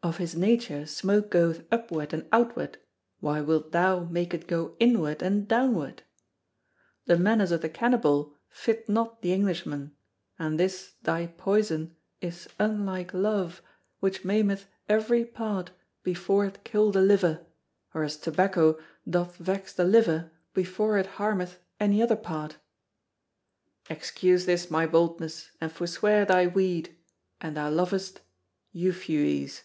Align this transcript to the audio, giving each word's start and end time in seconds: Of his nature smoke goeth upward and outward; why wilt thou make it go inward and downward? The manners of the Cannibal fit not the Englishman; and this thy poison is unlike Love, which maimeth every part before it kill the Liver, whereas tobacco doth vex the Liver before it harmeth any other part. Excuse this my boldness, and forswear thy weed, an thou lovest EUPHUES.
Of 0.00 0.18
his 0.18 0.36
nature 0.36 0.86
smoke 0.86 1.28
goeth 1.28 1.64
upward 1.72 2.14
and 2.14 2.28
outward; 2.32 2.78
why 3.18 3.40
wilt 3.40 3.72
thou 3.72 4.04
make 4.04 4.32
it 4.32 4.46
go 4.46 4.76
inward 4.78 5.22
and 5.24 5.46
downward? 5.48 6.04
The 7.06 7.18
manners 7.18 7.50
of 7.50 7.62
the 7.62 7.68
Cannibal 7.68 8.32
fit 8.48 8.88
not 8.88 9.22
the 9.22 9.32
Englishman; 9.32 9.96
and 10.38 10.58
this 10.58 10.94
thy 11.02 11.26
poison 11.26 11.96
is 12.20 12.48
unlike 12.60 13.12
Love, 13.12 13.60
which 13.98 14.24
maimeth 14.24 14.66
every 14.88 15.24
part 15.24 15.72
before 16.04 16.46
it 16.46 16.62
kill 16.62 16.92
the 16.92 17.02
Liver, 17.02 17.44
whereas 17.90 18.16
tobacco 18.16 18.78
doth 19.06 19.36
vex 19.36 19.72
the 19.72 19.84
Liver 19.84 20.30
before 20.54 20.96
it 20.96 21.06
harmeth 21.06 21.58
any 21.80 22.00
other 22.00 22.16
part. 22.16 22.56
Excuse 23.90 24.46
this 24.46 24.70
my 24.70 24.86
boldness, 24.86 25.50
and 25.60 25.72
forswear 25.72 26.24
thy 26.24 26.46
weed, 26.46 26.96
an 27.40 27.54
thou 27.54 27.68
lovest 27.68 28.20
EUPHUES. 28.72 29.64